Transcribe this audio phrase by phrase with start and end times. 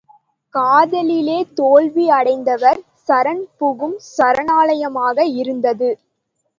[0.55, 5.89] காதலிலே தோல்வி அடைந்தவர் சரண் புகும் சரணாலயமாக இருந்தது.